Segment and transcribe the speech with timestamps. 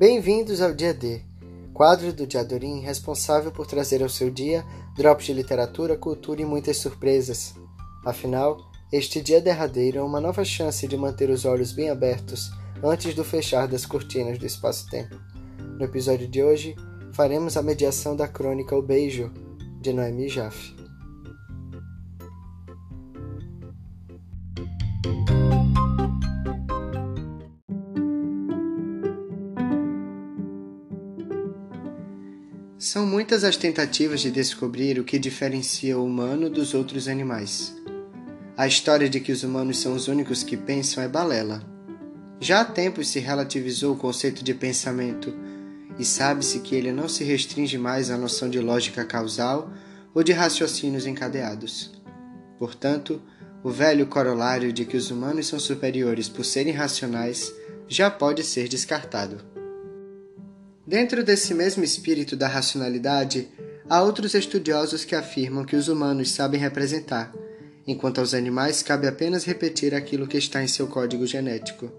[0.00, 1.20] Bem-vindos ao Dia D,
[1.74, 4.64] quadro do Diadorim responsável por trazer ao seu dia
[4.96, 7.54] drops de literatura, cultura e muitas surpresas.
[8.02, 8.56] Afinal,
[8.90, 12.50] este dia derradeiro é uma nova chance de manter os olhos bem abertos
[12.82, 15.20] antes do fechar das cortinas do espaço-tempo.
[15.78, 16.74] No episódio de hoje,
[17.12, 19.30] faremos a mediação da crônica O Beijo,
[19.82, 20.74] de Noemi Jaffe.
[32.82, 37.76] São muitas as tentativas de descobrir o que diferencia o humano dos outros animais.
[38.56, 41.62] A história de que os humanos são os únicos que pensam é balela.
[42.40, 45.36] Já há tempos se relativizou o conceito de pensamento
[45.98, 49.70] e sabe-se que ele não se restringe mais à noção de lógica causal
[50.14, 51.92] ou de raciocínios encadeados.
[52.58, 53.20] Portanto,
[53.62, 57.52] o velho corolário de que os humanos são superiores por serem racionais
[57.86, 59.49] já pode ser descartado.
[60.90, 63.46] Dentro desse mesmo espírito da racionalidade,
[63.88, 67.32] há outros estudiosos que afirmam que os humanos sabem representar,
[67.86, 71.92] enquanto aos animais cabe apenas repetir aquilo que está em seu código genético.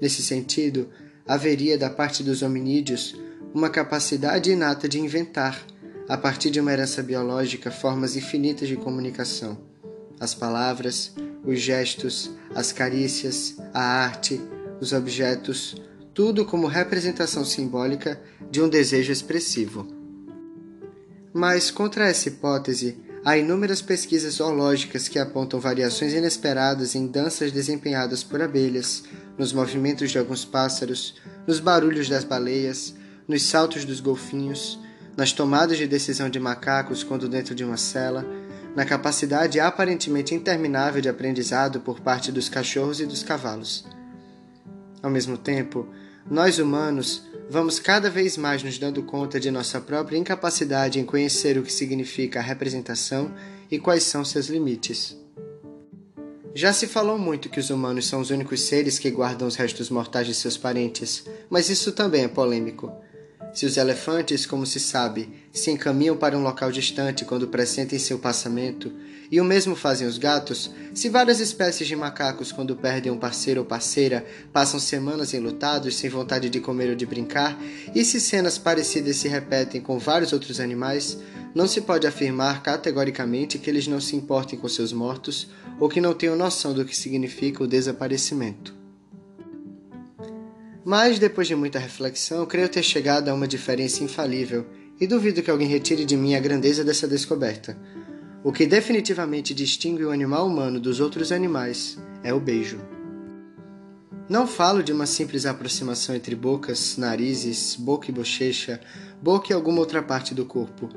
[0.00, 0.88] Nesse sentido,
[1.28, 3.14] haveria da parte dos hominídeos
[3.52, 5.62] uma capacidade inata de inventar,
[6.08, 9.60] a partir de uma herança biológica, formas infinitas de comunicação.
[10.18, 11.12] As palavras,
[11.44, 14.40] os gestos, as carícias, a arte,
[14.80, 15.76] os objetos,
[16.14, 19.86] tudo como representação simbólica de um desejo expressivo.
[21.32, 28.24] Mas, contra essa hipótese, há inúmeras pesquisas zoológicas que apontam variações inesperadas em danças desempenhadas
[28.24, 29.04] por abelhas,
[29.38, 31.14] nos movimentos de alguns pássaros,
[31.46, 32.94] nos barulhos das baleias,
[33.28, 34.78] nos saltos dos golfinhos,
[35.16, 38.26] nas tomadas de decisão de macacos quando dentro de uma cela,
[38.74, 43.84] na capacidade aparentemente interminável de aprendizado por parte dos cachorros e dos cavalos.
[45.02, 45.88] Ao mesmo tempo,
[46.28, 51.58] nós humanos vamos cada vez mais nos dando conta de nossa própria incapacidade em conhecer
[51.58, 53.32] o que significa a representação
[53.70, 55.16] e quais são seus limites.
[56.54, 59.88] Já se falou muito que os humanos são os únicos seres que guardam os restos
[59.88, 62.92] mortais de seus parentes, mas isso também é polêmico.
[63.52, 68.18] Se os elefantes, como se sabe, se encaminham para um local distante quando pressentem seu
[68.18, 68.92] passamento,
[69.30, 73.60] e o mesmo fazem os gatos, se várias espécies de macacos, quando perdem um parceiro
[73.60, 77.60] ou parceira, passam semanas enlutados, sem vontade de comer ou de brincar,
[77.94, 81.18] e se cenas parecidas se repetem com vários outros animais,
[81.54, 85.48] não se pode afirmar categoricamente que eles não se importem com seus mortos
[85.80, 88.79] ou que não tenham noção do que significa o desaparecimento.
[90.90, 94.66] Mas, depois de muita reflexão, creio ter chegado a uma diferença infalível
[95.00, 97.78] e duvido que alguém retire de mim a grandeza dessa descoberta.
[98.42, 102.80] O que definitivamente distingue o animal humano dos outros animais é o beijo.
[104.28, 108.80] Não falo de uma simples aproximação entre bocas, narizes, boca e bochecha,
[109.22, 110.88] boca e alguma outra parte do corpo.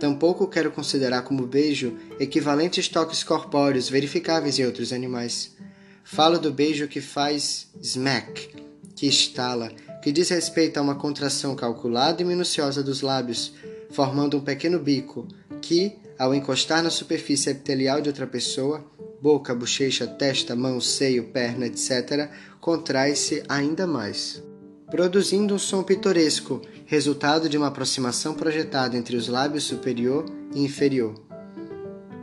[0.00, 5.54] Tampouco quero considerar como beijo equivalentes toques corpóreos verificáveis em outros animais.
[6.02, 8.61] Falo do beijo que faz smack,
[9.02, 9.68] que estala,
[10.00, 13.52] que diz respeito a uma contração calculada e minuciosa dos lábios,
[13.90, 15.26] formando um pequeno bico,
[15.60, 18.86] que, ao encostar na superfície epitelial de outra pessoa,
[19.20, 22.30] boca, bochecha, testa, mão, seio, perna, etc.,
[22.60, 24.40] contrai-se ainda mais,
[24.88, 31.31] produzindo um som pitoresco, resultado de uma aproximação projetada entre os lábios superior e inferior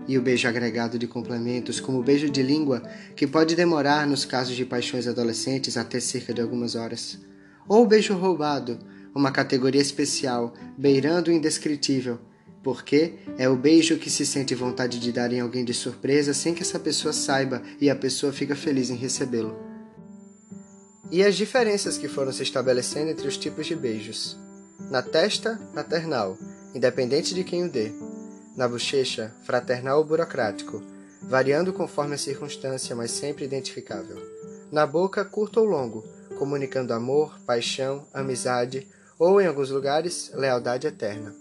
[0.09, 2.81] e o beijo agregado de complementos, como o beijo de língua,
[3.15, 7.19] que pode demorar nos casos de paixões adolescentes até cerca de algumas horas.
[7.67, 8.79] Ou o beijo roubado,
[9.13, 12.17] uma categoria especial, beirando o indescritível,
[12.63, 16.55] porque é o beijo que se sente vontade de dar em alguém de surpresa sem
[16.55, 19.55] que essa pessoa saiba e a pessoa fica feliz em recebê-lo.
[21.11, 24.35] E as diferenças que foram se estabelecendo entre os tipos de beijos.
[24.89, 26.35] Na testa, paternal,
[26.73, 27.91] independente de quem o dê
[28.59, 30.83] na bochecha, fraternal ou burocrático,
[31.21, 34.17] variando conforme a circunstância, mas sempre identificável.
[34.69, 36.03] Na boca, curto ou longo,
[36.37, 38.85] comunicando amor, paixão, amizade
[39.17, 41.33] ou, em alguns lugares, lealdade eterna.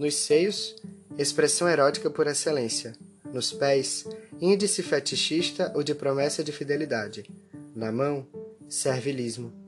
[0.00, 0.74] Nos seios,
[1.16, 2.92] expressão erótica por excelência.
[3.32, 4.04] Nos pés,
[4.40, 7.24] índice fetichista ou de promessa de fidelidade.
[7.72, 8.26] Na mão,
[8.68, 9.61] servilismo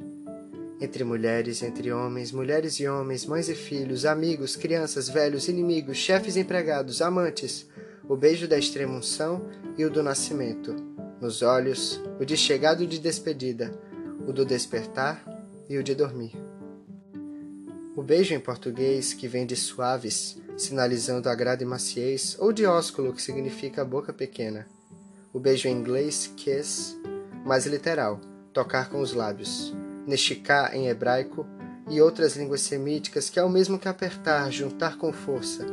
[0.85, 6.37] entre mulheres, entre homens, mulheres e homens, mães e filhos, amigos, crianças, velhos, inimigos, chefes
[6.37, 7.67] empregados, amantes,
[8.09, 9.49] o beijo da extrema-unção
[9.79, 10.77] e o do nascimento,
[11.21, 13.73] nos olhos, o de chegada e de despedida,
[14.27, 15.25] o do despertar
[15.69, 16.33] e o de dormir.
[17.97, 23.13] O beijo em português, que vem de suaves, sinalizando agrado e maciez, ou de ósculo,
[23.13, 24.67] que significa boca pequena.
[25.33, 26.97] O beijo em inglês, kiss,
[27.45, 28.21] mais literal,
[28.53, 29.75] tocar com os lábios.
[30.07, 31.47] Neshika, em hebraico,
[31.89, 35.67] e outras línguas semíticas que é o mesmo que apertar, juntar com força.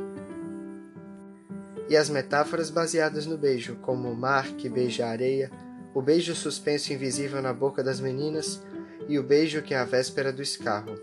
[1.90, 5.52] E as metáforas baseadas no beijo, como o mar que beija a areia,
[5.94, 8.62] o beijo suspenso invisível na boca das meninas
[9.10, 10.96] e o beijo que é a véspera do escarro.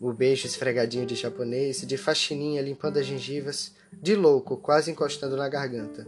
[0.00, 5.48] O beijo esfregadinho de japonês, de faxininha limpando as gengivas, de louco, quase encostando na
[5.48, 6.06] garganta.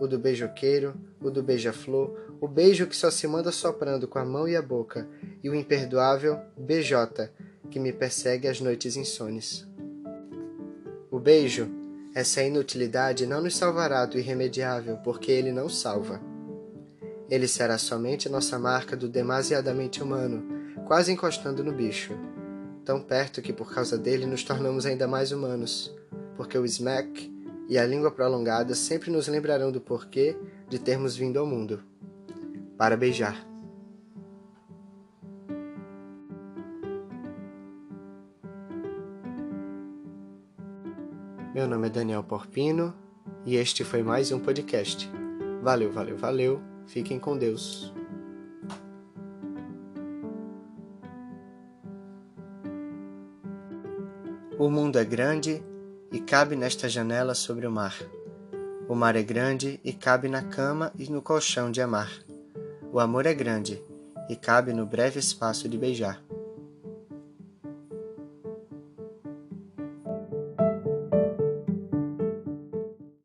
[0.00, 4.24] O do beijoqueiro, o do beija-flor, o beijo que só se manda soprando com a
[4.24, 5.08] mão e a boca,
[5.42, 7.32] e o imperdoável beijota,
[7.70, 9.66] que me persegue às noites insones.
[11.10, 11.68] O beijo,
[12.14, 16.20] essa inutilidade, não nos salvará do irremediável, porque ele não salva.
[17.30, 20.44] Ele será somente nossa marca do demasiadamente humano,
[20.86, 22.12] quase encostando no bicho.
[22.84, 25.94] Tão perto que por causa dele nos tornamos ainda mais humanos,
[26.36, 27.33] porque o smack
[27.68, 30.36] e a língua prolongada sempre nos lembrarão do porquê
[30.68, 31.82] de termos vindo ao mundo
[32.76, 33.46] para beijar.
[41.54, 42.92] Meu nome é Daniel Porpino
[43.46, 45.08] e este foi mais um podcast.
[45.62, 46.60] Valeu, valeu, valeu.
[46.86, 47.94] Fiquem com Deus.
[54.58, 55.62] O mundo é grande
[56.14, 57.96] e cabe nesta janela sobre o mar.
[58.88, 62.08] O mar é grande e cabe na cama e no colchão de amar.
[62.92, 63.82] O amor é grande
[64.30, 66.22] e cabe no breve espaço de beijar.